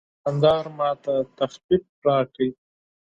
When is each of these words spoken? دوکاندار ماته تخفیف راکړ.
دوکاندار 0.09 0.65
ماته 0.77 1.15
تخفیف 1.37 1.85
راکړ. 2.05 2.49